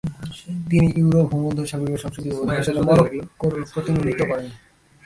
[0.69, 4.47] তিনি ইউরো-ভূমধ্যসাগরীয় সংসদীয় অধিবেশন-এ মরক্কোর প্রতিনিধিত্ব করেন।